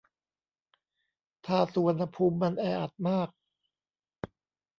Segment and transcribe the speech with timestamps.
[1.45, 3.29] ถ้าสุวรรณภูมิมันแออัดมาก